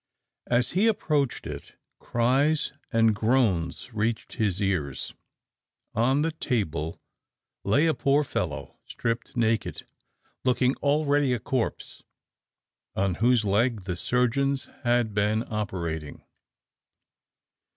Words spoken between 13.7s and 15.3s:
the surgeons had